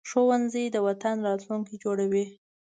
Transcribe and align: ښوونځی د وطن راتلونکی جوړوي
ښوونځی 0.09 0.65
د 0.71 0.77
وطن 0.87 1.15
راتلونکی 1.27 1.75
جوړوي 1.83 2.25